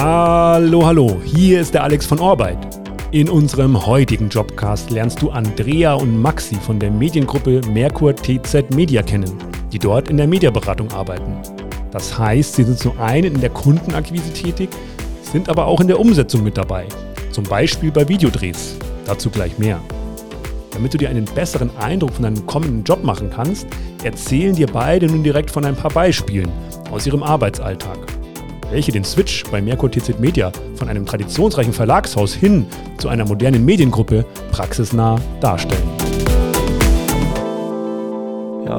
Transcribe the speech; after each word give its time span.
Hallo, 0.00 0.86
hallo, 0.86 1.20
hier 1.24 1.60
ist 1.60 1.74
der 1.74 1.82
Alex 1.82 2.06
von 2.06 2.20
Orbeit. 2.20 2.56
In 3.10 3.28
unserem 3.28 3.84
heutigen 3.84 4.28
Jobcast 4.28 4.90
lernst 4.90 5.20
du 5.20 5.30
Andrea 5.30 5.94
und 5.94 6.22
Maxi 6.22 6.54
von 6.54 6.78
der 6.78 6.92
Mediengruppe 6.92 7.60
Merkur 7.68 8.14
TZ 8.14 8.70
Media 8.72 9.02
kennen, 9.02 9.36
die 9.72 9.78
dort 9.80 10.08
in 10.08 10.16
der 10.16 10.28
Mediaberatung 10.28 10.92
arbeiten. 10.92 11.36
Das 11.90 12.16
heißt, 12.16 12.54
sie 12.54 12.62
sind 12.62 12.78
zum 12.78 12.96
einen 13.00 13.34
in 13.34 13.40
der 13.40 13.50
Kundenakquise 13.50 14.32
tätig, 14.32 14.68
sind 15.20 15.48
aber 15.48 15.66
auch 15.66 15.80
in 15.80 15.88
der 15.88 15.98
Umsetzung 15.98 16.44
mit 16.44 16.56
dabei. 16.56 16.86
Zum 17.32 17.42
Beispiel 17.42 17.90
bei 17.90 18.08
Videodrehs. 18.08 18.76
Dazu 19.04 19.30
gleich 19.30 19.58
mehr. 19.58 19.80
Damit 20.70 20.94
du 20.94 20.98
dir 20.98 21.10
einen 21.10 21.24
besseren 21.24 21.76
Eindruck 21.76 22.12
von 22.12 22.22
deinem 22.22 22.46
kommenden 22.46 22.84
Job 22.84 23.02
machen 23.02 23.30
kannst, 23.34 23.66
erzählen 24.04 24.54
dir 24.54 24.68
beide 24.68 25.08
nun 25.08 25.24
direkt 25.24 25.50
von 25.50 25.64
ein 25.64 25.74
paar 25.74 25.90
Beispielen 25.90 26.52
aus 26.92 27.04
ihrem 27.04 27.24
Arbeitsalltag 27.24 28.17
welche 28.70 28.92
den 28.92 29.04
Switch 29.04 29.44
bei 29.50 29.60
Merkur 29.60 29.90
TZ 29.90 30.18
Media 30.18 30.52
von 30.74 30.88
einem 30.88 31.06
traditionsreichen 31.06 31.72
Verlagshaus 31.72 32.34
hin 32.34 32.66
zu 32.98 33.08
einer 33.08 33.26
modernen 33.26 33.64
Mediengruppe 33.64 34.24
praxisnah 34.50 35.20
darstellen 35.40 35.97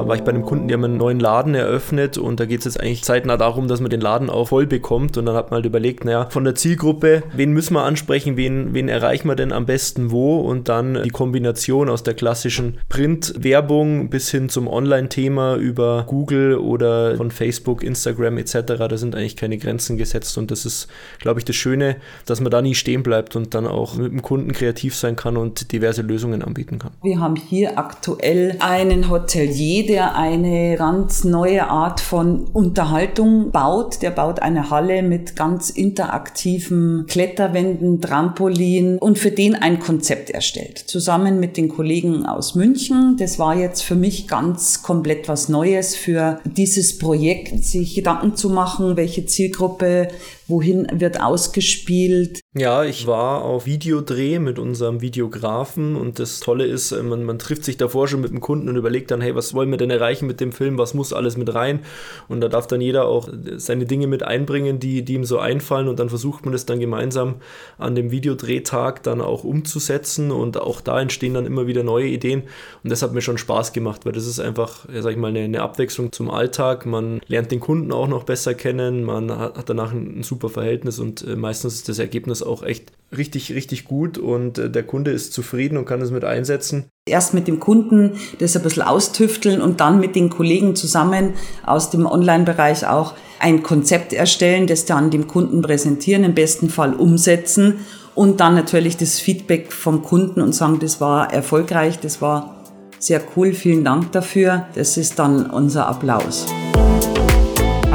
war 0.08 0.16
ich 0.16 0.22
bei 0.22 0.30
einem 0.30 0.42
Kunden, 0.42 0.68
die 0.68 0.74
haben 0.74 0.84
einen 0.84 0.96
neuen 0.96 1.20
Laden 1.20 1.54
eröffnet 1.54 2.18
und 2.18 2.40
da 2.40 2.46
geht 2.46 2.60
es 2.60 2.64
jetzt 2.64 2.80
eigentlich 2.80 3.04
zeitnah 3.04 3.36
darum, 3.36 3.68
dass 3.68 3.80
man 3.80 3.90
den 3.90 4.00
Laden 4.00 4.30
auch 4.30 4.48
voll 4.48 4.66
bekommt 4.66 5.16
und 5.16 5.26
dann 5.26 5.34
hat 5.34 5.50
man 5.50 5.58
halt 5.58 5.66
überlegt, 5.66 6.04
naja, 6.04 6.26
von 6.30 6.44
der 6.44 6.54
Zielgruppe, 6.54 7.22
wen 7.34 7.52
müssen 7.52 7.74
wir 7.74 7.82
ansprechen, 7.82 8.36
wen, 8.36 8.74
wen 8.74 8.88
erreichen 8.88 9.28
wir 9.28 9.36
denn 9.36 9.52
am 9.52 9.66
besten 9.66 10.10
wo 10.10 10.40
und 10.40 10.68
dann 10.68 11.02
die 11.02 11.10
Kombination 11.10 11.88
aus 11.88 12.02
der 12.02 12.14
klassischen 12.14 12.78
Printwerbung 12.88 14.10
bis 14.10 14.30
hin 14.30 14.48
zum 14.48 14.68
Online-Thema 14.68 15.56
über 15.56 16.04
Google 16.06 16.56
oder 16.56 17.16
von 17.16 17.30
Facebook, 17.30 17.82
Instagram 17.82 18.38
etc., 18.38 18.60
da 18.66 18.96
sind 18.96 19.14
eigentlich 19.14 19.36
keine 19.36 19.58
Grenzen 19.58 19.96
gesetzt 19.96 20.36
und 20.38 20.50
das 20.50 20.66
ist, 20.66 20.88
glaube 21.18 21.40
ich, 21.40 21.44
das 21.44 21.56
Schöne, 21.56 21.96
dass 22.26 22.40
man 22.40 22.50
da 22.50 22.62
nie 22.62 22.74
stehen 22.74 23.02
bleibt 23.02 23.36
und 23.36 23.54
dann 23.54 23.66
auch 23.66 23.96
mit 23.96 24.12
dem 24.12 24.22
Kunden 24.22 24.52
kreativ 24.52 24.94
sein 24.96 25.16
kann 25.16 25.36
und 25.36 25.72
diverse 25.72 26.02
Lösungen 26.02 26.42
anbieten 26.42 26.78
kann. 26.78 26.92
Wir 27.02 27.20
haben 27.20 27.36
hier 27.36 27.78
aktuell 27.78 28.56
einen 28.60 29.10
Hotelier, 29.10 29.86
der 29.90 30.14
eine 30.14 30.76
ganz 30.76 31.24
neue 31.24 31.68
Art 31.68 31.98
von 31.98 32.44
Unterhaltung 32.52 33.50
baut. 33.50 34.02
Der 34.02 34.12
baut 34.12 34.38
eine 34.38 34.70
Halle 34.70 35.02
mit 35.02 35.34
ganz 35.34 35.68
interaktiven 35.68 37.06
Kletterwänden, 37.08 38.00
Trampolin 38.00 38.98
und 38.98 39.18
für 39.18 39.32
den 39.32 39.56
ein 39.56 39.80
Konzept 39.80 40.30
erstellt. 40.30 40.78
Zusammen 40.78 41.40
mit 41.40 41.56
den 41.56 41.68
Kollegen 41.68 42.24
aus 42.24 42.54
München. 42.54 43.16
Das 43.18 43.40
war 43.40 43.56
jetzt 43.56 43.82
für 43.82 43.96
mich 43.96 44.28
ganz 44.28 44.82
komplett 44.82 45.26
was 45.26 45.48
Neues 45.48 45.96
für 45.96 46.38
dieses 46.44 46.96
Projekt, 46.98 47.64
sich 47.64 47.96
Gedanken 47.96 48.36
zu 48.36 48.48
machen, 48.48 48.96
welche 48.96 49.26
Zielgruppe 49.26 50.06
wohin 50.50 50.86
wird 50.92 51.20
ausgespielt. 51.20 52.40
Ja, 52.56 52.84
ich 52.84 53.06
war 53.06 53.44
auf 53.44 53.66
Videodreh 53.66 54.38
mit 54.38 54.58
unserem 54.58 55.00
Videografen 55.00 55.94
und 55.94 56.18
das 56.18 56.40
Tolle 56.40 56.66
ist, 56.66 56.92
äh, 56.92 57.02
man, 57.02 57.24
man 57.24 57.38
trifft 57.38 57.64
sich 57.64 57.76
davor 57.76 58.08
schon 58.08 58.20
mit 58.20 58.30
dem 58.30 58.40
Kunden 58.40 58.68
und 58.68 58.76
überlegt 58.76 59.10
dann, 59.10 59.20
hey, 59.20 59.34
was 59.34 59.54
wollen 59.54 59.70
wir 59.70 59.78
denn 59.78 59.90
erreichen 59.90 60.26
mit 60.26 60.40
dem 60.40 60.52
Film, 60.52 60.76
was 60.76 60.94
muss 60.94 61.12
alles 61.12 61.36
mit 61.36 61.54
rein? 61.54 61.80
Und 62.28 62.40
da 62.40 62.48
darf 62.48 62.66
dann 62.66 62.80
jeder 62.80 63.06
auch 63.06 63.28
seine 63.56 63.86
Dinge 63.86 64.06
mit 64.06 64.22
einbringen, 64.22 64.80
die, 64.80 65.04
die 65.04 65.14
ihm 65.14 65.24
so 65.24 65.38
einfallen 65.38 65.88
und 65.88 65.98
dann 65.98 66.08
versucht 66.08 66.44
man 66.44 66.54
es 66.54 66.66
dann 66.66 66.80
gemeinsam 66.80 67.36
an 67.78 67.94
dem 67.94 68.10
Videodrehtag 68.10 69.02
dann 69.02 69.20
auch 69.20 69.44
umzusetzen 69.44 70.30
und 70.30 70.60
auch 70.60 70.80
da 70.80 71.00
entstehen 71.00 71.34
dann 71.34 71.46
immer 71.46 71.66
wieder 71.66 71.82
neue 71.82 72.06
Ideen 72.06 72.42
und 72.82 72.90
das 72.90 73.02
hat 73.02 73.12
mir 73.12 73.22
schon 73.22 73.38
Spaß 73.38 73.72
gemacht, 73.72 74.04
weil 74.04 74.12
das 74.12 74.26
ist 74.26 74.40
einfach, 74.40 74.88
ja, 74.92 75.02
sag 75.02 75.12
ich 75.12 75.18
mal, 75.18 75.28
eine, 75.28 75.40
eine 75.40 75.62
Abwechslung 75.62 76.12
zum 76.12 76.30
Alltag. 76.30 76.86
Man 76.86 77.20
lernt 77.28 77.52
den 77.52 77.60
Kunden 77.60 77.92
auch 77.92 78.08
noch 78.08 78.24
besser 78.24 78.54
kennen, 78.54 79.04
man 79.04 79.30
hat, 79.36 79.68
danach 79.68 79.92
ein 79.92 80.22
super 80.22 80.39
Verhältnis 80.48 80.98
und 80.98 81.26
äh, 81.26 81.36
meistens 81.36 81.74
ist 81.74 81.88
das 81.88 81.98
Ergebnis 81.98 82.42
auch 82.42 82.62
echt 82.62 82.92
richtig, 83.16 83.52
richtig 83.52 83.84
gut 83.84 84.16
und 84.16 84.58
äh, 84.58 84.70
der 84.70 84.84
Kunde 84.84 85.10
ist 85.10 85.32
zufrieden 85.32 85.76
und 85.76 85.84
kann 85.84 86.00
es 86.00 86.10
mit 86.10 86.24
einsetzen. 86.24 86.86
Erst 87.06 87.34
mit 87.34 87.48
dem 87.48 87.60
Kunden 87.60 88.12
das 88.38 88.56
ein 88.56 88.62
bisschen 88.62 88.82
austüfteln 88.82 89.60
und 89.60 89.80
dann 89.80 90.00
mit 90.00 90.14
den 90.16 90.30
Kollegen 90.30 90.76
zusammen 90.76 91.34
aus 91.66 91.90
dem 91.90 92.06
Online-Bereich 92.06 92.86
auch 92.86 93.14
ein 93.40 93.62
Konzept 93.62 94.12
erstellen, 94.12 94.66
das 94.66 94.84
dann 94.84 95.10
dem 95.10 95.26
Kunden 95.26 95.62
präsentieren, 95.62 96.24
im 96.24 96.34
besten 96.34 96.70
Fall 96.70 96.94
umsetzen 96.94 97.80
und 98.14 98.40
dann 98.40 98.54
natürlich 98.54 98.96
das 98.96 99.18
Feedback 99.18 99.72
vom 99.72 100.02
Kunden 100.02 100.40
und 100.40 100.54
sagen, 100.54 100.78
das 100.80 101.00
war 101.00 101.32
erfolgreich, 101.32 101.98
das 101.98 102.22
war 102.22 102.56
sehr 102.98 103.22
cool, 103.34 103.52
vielen 103.52 103.82
Dank 103.82 104.12
dafür. 104.12 104.66
Das 104.74 104.96
ist 104.96 105.18
dann 105.18 105.50
unser 105.50 105.88
Applaus. 105.88 106.46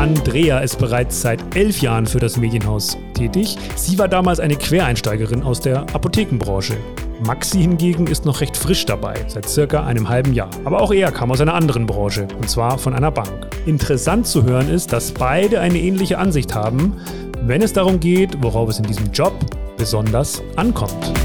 Andrea 0.06 0.60
ist 0.60 0.78
bereits 0.78 1.20
seit 1.20 1.56
elf 1.56 1.82
Jahren 1.82 2.06
für 2.06 2.20
das 2.20 2.38
Medienhaus 2.38 2.96
tätig. 3.16 3.58
Sie 3.76 3.98
war 3.98 4.08
damals 4.08 4.40
eine 4.40 4.56
Quereinsteigerin 4.56 5.42
aus 5.42 5.62
der 5.62 5.80
Apothekenbranche. 5.96 6.78
Maxi 7.26 7.62
hingegen 7.62 8.06
ist 8.06 8.24
noch 8.24 8.40
recht 8.40 8.56
frisch 8.56 8.86
dabei, 8.86 9.16
seit 9.28 9.50
circa 9.50 9.84
einem 9.84 10.08
halben 10.08 10.34
Jahr. 10.34 10.52
Aber 10.64 10.80
auch 10.80 10.94
er 10.94 11.12
kam 11.12 11.32
aus 11.32 11.42
einer 11.42 11.56
anderen 11.56 11.88
Branche, 11.88 12.28
und 12.38 12.48
zwar 12.48 12.78
von 12.78 12.94
einer 12.94 13.10
Bank. 13.10 13.48
Interessant 13.66 14.28
zu 14.28 14.44
hören 14.44 14.70
ist, 14.70 14.94
dass 14.94 15.12
beide 15.12 15.60
eine 15.60 15.80
ähnliche 15.80 16.20
Ansicht 16.20 16.54
haben, 16.54 16.98
wenn 17.42 17.64
es 17.64 17.74
darum 17.74 18.00
geht, 18.00 18.44
worauf 18.44 18.70
es 18.70 18.78
in 18.78 18.86
diesem 18.86 19.12
Job 19.12 19.34
besonders 19.76 20.44
ankommt 20.56 21.25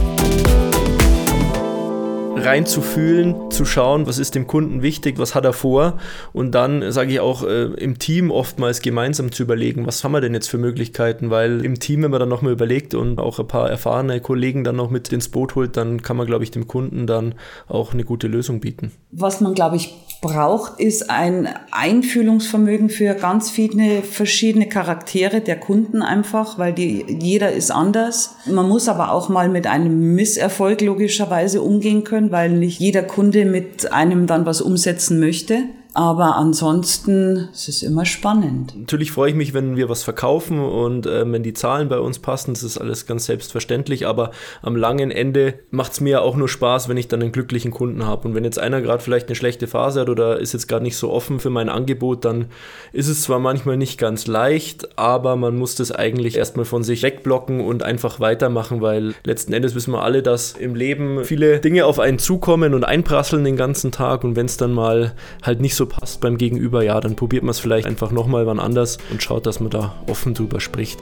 reinzufühlen, 2.41 3.51
zu 3.51 3.65
schauen, 3.65 4.07
was 4.07 4.19
ist 4.19 4.35
dem 4.35 4.47
Kunden 4.47 4.83
wichtig, 4.83 5.19
was 5.19 5.35
hat 5.35 5.45
er 5.45 5.53
vor 5.53 5.99
und 6.33 6.55
dann 6.55 6.91
sage 6.93 7.13
ich 7.13 7.21
auch 7.21 7.43
äh, 7.43 7.65
im 7.65 7.99
Team 7.99 8.31
oftmals 8.31 8.83
gemeinsam 8.83 9.33
zu 9.33 9.43
überlegen, 9.43 9.87
was 9.87 10.03
haben 10.05 10.13
wir 10.13 10.21
denn 10.21 10.35
jetzt 10.35 10.49
für 10.49 10.59
Möglichkeiten, 10.59 11.31
weil 11.31 11.65
im 11.65 11.79
Team, 11.79 12.03
wenn 12.03 12.11
man 12.11 12.21
dann 12.21 12.29
nochmal 12.29 12.53
überlegt 12.53 12.95
und 12.95 13.19
auch 13.19 13.39
ein 13.39 13.49
paar 13.49 13.71
erfahrene 13.71 14.21
Kollegen 14.21 14.65
dann 14.65 14.77
noch 14.77 14.91
mit 14.91 15.13
ins 15.13 15.29
Boot 15.29 15.55
holt, 15.55 15.77
dann 15.77 16.03
kann 16.03 16.17
man, 16.17 16.27
glaube 16.27 16.45
ich, 16.45 16.51
dem 16.51 16.67
Kunden 16.67 17.07
dann 17.07 17.35
auch 17.69 17.93
eine 17.93 18.05
gute 18.05 18.27
Lösung 18.27 18.61
bieten. 18.61 18.93
Was 19.11 19.41
man, 19.41 19.55
glaube 19.55 19.77
ich, 19.77 19.95
braucht, 20.21 20.79
ist 20.79 21.09
ein 21.09 21.49
Einfühlungsvermögen 21.71 22.91
für 22.91 23.15
ganz 23.15 23.51
viele 23.51 24.03
verschiedene 24.03 24.69
Charaktere 24.69 25.41
der 25.41 25.59
Kunden 25.59 26.03
einfach, 26.03 26.59
weil 26.59 26.75
die, 26.75 27.05
jeder 27.09 27.53
ist 27.53 27.71
anders. 27.71 28.35
Man 28.47 28.69
muss 28.69 28.89
aber 28.89 29.13
auch 29.13 29.29
mal 29.29 29.49
mit 29.49 29.67
einem 29.67 30.15
Misserfolg 30.15 30.83
logischerweise 30.83 31.63
umgehen 31.63 32.05
können, 32.05 32.31
weil 32.31 32.51
nicht 32.51 32.81
jeder 32.81 33.03
Kunde 33.03 33.47
mit 33.47 33.93
einem 33.93 34.27
dann 34.27 34.45
was 34.45 34.61
umsetzen 34.61 35.21
möchte. 35.21 35.65
Aber 35.95 36.37
ansonsten 36.37 37.49
es 37.53 37.69
ist 37.69 37.83
es 37.83 37.83
immer 37.83 38.05
spannend. 38.05 38.75
Natürlich 38.79 39.13
freue 39.13 39.31
ich 39.31 39.37
mich, 39.37 39.55
wenn 39.55 39.77
wir 39.77 39.89
was 39.89 40.03
verkaufen 40.03 40.61
und 40.61 41.07
äh, 41.07 41.31
wenn 41.31 41.43
die 41.43 41.53
Zahlen 41.53 41.89
bei 41.89 41.99
uns 41.99 42.19
passen. 42.19 42.55
Das 42.55 42.63
ist 42.63 42.79
alles 42.79 43.07
ganz 43.07 43.27
selbstverständlich. 43.27 44.07
Aber 44.07 44.31
am 44.63 44.77
langen 44.77 45.11
Ende 45.11 45.55
macht 45.71 45.93
es 45.93 46.01
mir 46.01 46.23
auch 46.23 46.37
nur 46.37 46.49
Spaß, 46.49 46.89
wenn 46.89 46.97
ich 46.97 47.09
dann 47.09 47.23
einen 47.23 47.33
glücklichen 47.33 47.71
Kunden 47.71 48.07
habe. 48.07 48.29
Und 48.29 48.35
wenn 48.35 48.45
jetzt 48.45 48.59
einer 48.59 48.81
gerade 48.81 49.03
vielleicht 49.03 49.29
eine 49.29 49.37
schlechte 49.37 49.67
Phase 49.67 50.01
hat 50.01 50.09
oder 50.09 50.39
ist 50.39 50.53
jetzt 50.53 50.69
gerade 50.69 50.85
nicht 50.85 50.97
so 50.97 51.11
offen 51.11 51.41
für 51.41 51.51
mein 51.51 51.69
Angebot, 51.69 52.25
dann 52.25 52.47
ist 52.93 53.09
es 53.09 53.23
zwar 53.23 53.39
manchmal 53.39 53.77
nicht 53.77 53.99
ganz 53.99 54.27
leicht, 54.27 54.99
aber 54.99 55.37
man 55.37 55.57
muss 55.57 55.75
das 55.75 55.93
eigentlich 55.93 56.37
erstmal 56.37 56.65
von 56.65 56.83
sich 56.83 57.03
wegblocken 57.03 57.61
und 57.61 57.83
einfach 57.83 58.21
weitermachen, 58.21 58.81
weil 58.81 59.15
letzten 59.25 59.53
Endes 59.53 59.75
wissen 59.75 59.93
wir 59.93 60.03
alle, 60.03 60.23
dass 60.23 60.53
im 60.53 60.75
Leben 60.75 61.25
viele 61.25 61.61
Dinge 61.61 61.87
auf 61.87 61.99
einen 61.99 62.19
zukommen 62.19 62.75
und 62.75 62.85
einprasseln 62.85 63.45
den 63.45 63.57
ganzen 63.57 63.93
Tag. 63.93 64.25
Und 64.25 64.37
wenn 64.37 64.47
es 64.47 64.57
dann 64.57 64.73
mal 64.73 65.15
halt 65.43 65.61
nicht 65.61 65.75
so 65.75 65.80
so 65.81 65.87
passt 65.87 66.21
beim 66.21 66.37
Gegenüber, 66.37 66.85
ja, 66.85 67.01
dann 67.01 67.17
probiert 67.17 67.43
man 67.43 67.53
es 67.53 67.59
vielleicht 67.59 67.87
einfach 67.87 68.11
nochmal 68.11 68.47
wann 68.47 68.61
anders 68.61 68.99
und 69.11 69.23
schaut, 69.23 69.47
dass 69.47 69.61
man 69.61 69.71
da 69.71 69.95
offen 70.09 70.35
drüber 70.35 70.61
spricht. 70.61 71.01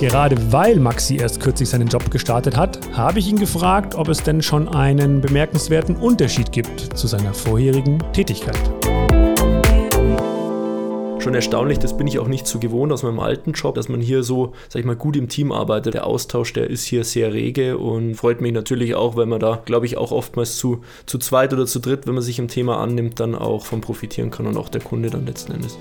Gerade 0.00 0.36
weil 0.50 0.80
Maxi 0.80 1.16
erst 1.16 1.40
kürzlich 1.40 1.68
seinen 1.68 1.88
Job 1.88 2.10
gestartet 2.10 2.56
hat, 2.56 2.78
habe 2.92 3.18
ich 3.18 3.28
ihn 3.28 3.38
gefragt, 3.38 3.94
ob 3.94 4.08
es 4.08 4.22
denn 4.22 4.40
schon 4.40 4.68
einen 4.68 5.20
bemerkenswerten 5.20 5.96
Unterschied 5.96 6.50
gibt 6.50 6.80
zu 6.96 7.06
seiner 7.06 7.34
vorherigen 7.34 7.98
Tätigkeit 8.14 8.75
schon 11.26 11.34
erstaunlich, 11.34 11.80
das 11.80 11.96
bin 11.96 12.06
ich 12.06 12.20
auch 12.20 12.28
nicht 12.28 12.46
so 12.46 12.60
gewohnt 12.60 12.92
aus 12.92 13.02
meinem 13.02 13.18
alten 13.18 13.50
Job, 13.50 13.74
dass 13.74 13.88
man 13.88 14.00
hier 14.00 14.22
so, 14.22 14.52
sag 14.68 14.78
ich 14.78 14.86
mal, 14.86 14.94
gut 14.94 15.16
im 15.16 15.28
Team 15.28 15.50
arbeitet. 15.50 15.94
Der 15.94 16.06
Austausch, 16.06 16.52
der 16.52 16.70
ist 16.70 16.84
hier 16.84 17.02
sehr 17.02 17.32
rege 17.32 17.78
und 17.78 18.14
freut 18.14 18.40
mich 18.40 18.52
natürlich 18.52 18.94
auch, 18.94 19.16
weil 19.16 19.26
man 19.26 19.40
da, 19.40 19.60
glaube 19.64 19.86
ich, 19.86 19.96
auch 19.96 20.12
oftmals 20.12 20.56
zu, 20.56 20.82
zu 21.04 21.18
zweit 21.18 21.52
oder 21.52 21.66
zu 21.66 21.80
dritt, 21.80 22.06
wenn 22.06 22.14
man 22.14 22.22
sich 22.22 22.38
im 22.38 22.46
Thema 22.46 22.78
annimmt, 22.78 23.18
dann 23.18 23.34
auch 23.34 23.66
von 23.66 23.80
profitieren 23.80 24.30
kann 24.30 24.46
und 24.46 24.56
auch 24.56 24.68
der 24.68 24.80
Kunde 24.80 25.10
dann 25.10 25.26
letzten 25.26 25.50
Endes. 25.50 25.76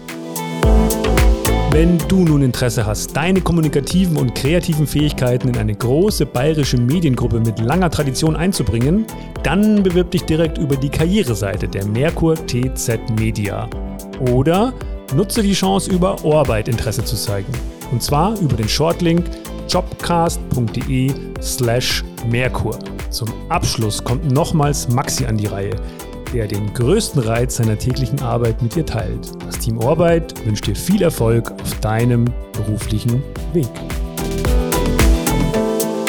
Wenn 1.69 1.99
du 2.07 2.23
nun 2.23 2.41
Interesse 2.41 2.83
hast, 2.83 3.15
deine 3.15 3.39
kommunikativen 3.39 4.17
und 4.17 4.33
kreativen 4.33 4.87
Fähigkeiten 4.87 5.49
in 5.49 5.57
eine 5.57 5.75
große 5.75 6.25
bayerische 6.25 6.77
Mediengruppe 6.77 7.39
mit 7.39 7.59
langer 7.59 7.91
Tradition 7.91 8.35
einzubringen, 8.35 9.05
dann 9.43 9.83
bewirb 9.83 10.09
dich 10.09 10.23
direkt 10.23 10.57
über 10.57 10.75
die 10.75 10.89
Karriereseite 10.89 11.67
der 11.67 11.85
Merkur 11.85 12.33
TZ 12.33 12.97
Media. 13.19 13.69
Oder 14.31 14.73
Nutze 15.13 15.43
die 15.43 15.53
Chance, 15.53 15.91
über 15.91 16.23
Orbeit 16.23 16.67
Interesse 16.67 17.03
zu 17.03 17.15
zeigen. 17.15 17.51
Und 17.91 18.01
zwar 18.01 18.39
über 18.39 18.55
den 18.55 18.67
Shortlink 18.67 19.25
jobcast.de 19.69 21.11
slash 21.41 22.03
Merkur. 22.27 22.79
Zum 23.09 23.29
Abschluss 23.49 24.03
kommt 24.03 24.31
nochmals 24.31 24.89
Maxi 24.89 25.25
an 25.25 25.37
die 25.37 25.47
Reihe, 25.47 25.75
der 26.33 26.47
den 26.47 26.73
größten 26.73 27.21
Reiz 27.21 27.57
seiner 27.57 27.77
täglichen 27.77 28.21
Arbeit 28.21 28.61
mit 28.61 28.75
dir 28.75 28.85
teilt. 28.85 29.31
Das 29.45 29.59
Team 29.59 29.77
Orbeit 29.77 30.33
wünscht 30.45 30.67
dir 30.67 30.75
viel 30.75 31.01
Erfolg 31.01 31.51
auf 31.51 31.79
deinem 31.79 32.25
beruflichen 32.53 33.23
Weg 33.53 33.69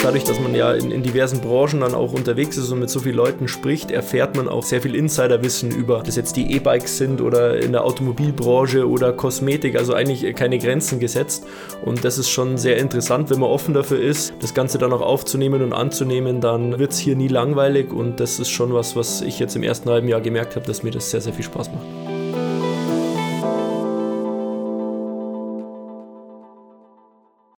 dadurch, 0.06 0.22
dass 0.22 0.38
man 0.38 0.54
ja 0.54 0.72
in, 0.72 0.92
in, 0.92 1.02
diversen 1.02 1.40
Branchen 1.40 1.80
dann 1.80 1.92
auch 1.92 2.12
unterwegs 2.12 2.56
ist 2.56 2.70
und 2.70 2.78
mit 2.78 2.88
so 2.88 3.00
vielen 3.00 3.16
Leuten 3.16 3.48
spricht, 3.48 3.90
erfährt 3.90 4.36
man 4.36 4.48
auch 4.48 4.62
sehr 4.62 4.80
viel 4.80 4.94
Insiderwissen 4.94 5.72
über, 5.72 6.00
das 6.04 6.14
jetzt 6.14 6.36
die 6.36 6.54
E-Bikes 6.54 6.96
sind 6.96 7.20
oder 7.20 7.58
in 7.60 7.72
der 7.72 7.82
Automobilbranche 7.82 8.88
oder 8.88 9.12
Kosmetik, 9.12 9.74
also 9.74 9.94
eigentlich 9.94 10.32
keine 10.36 10.58
Grenzen 10.58 11.00
gesetzt. 11.00 11.44
Und 11.84 12.04
das 12.04 12.18
ist 12.18 12.30
schon 12.30 12.56
sehr 12.56 12.76
interessant, 12.76 13.30
wenn 13.30 13.40
man 13.40 13.50
offen 13.50 13.74
dafür 13.74 14.00
ist, 14.00 14.32
das 14.38 14.54
Ganze 14.54 14.78
dann 14.78 14.92
auch 14.92 15.02
aufzunehmen 15.02 15.60
und 15.60 15.72
anzunehmen, 15.72 16.40
dann 16.40 16.78
wird 16.78 16.92
es 16.92 16.98
hier 16.98 17.16
nie 17.16 17.28
langweilig 17.28 17.92
und 17.92 18.20
das 18.20 18.38
ist 18.38 18.50
schon 18.50 18.72
was, 18.72 18.94
was 18.94 19.22
ich 19.22 19.40
jetzt 19.40 19.56
im 19.56 19.64
ersten 19.64 19.90
halben 19.90 20.06
Jahr 20.06 20.20
gemerkt 20.20 20.54
habe, 20.54 20.66
dass 20.66 20.84
mir 20.84 20.92
das 20.92 21.10
sehr, 21.10 21.20
sehr 21.20 21.32
viel 21.32 21.44
Spaß 21.44 21.70
macht. 21.72 22.15